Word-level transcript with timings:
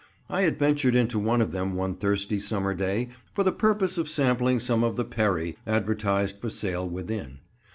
I 0.31 0.41
adventured 0.47 0.95
into 0.95 1.19
one 1.19 1.43
of 1.43 1.51
them 1.51 1.75
one 1.75 1.93
thirsty 1.93 2.39
summer 2.39 2.73
day, 2.73 3.09
for 3.35 3.43
the 3.43 3.51
purpose 3.51 3.99
of 3.99 4.09
sampling 4.09 4.59
some 4.59 4.83
of 4.83 4.95
the 4.95 5.05
"perry" 5.05 5.57
advertised 5.67 6.39
for 6.39 6.49
sale 6.49 6.89
within. 6.89 7.37